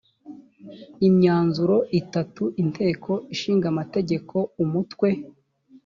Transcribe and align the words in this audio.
imyanzuro 1.07 1.77
itatu 2.01 2.43
inteko 2.61 3.11
ishinga 3.33 3.65
amategeko 3.73 4.35
umutwe 4.63 5.09